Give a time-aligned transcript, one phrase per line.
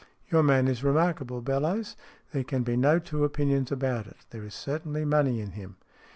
[0.31, 1.95] Your man is remarkable, Bellowes.
[2.31, 4.17] There can be no two opinions about it.
[4.31, 5.77] There is certainly money in him."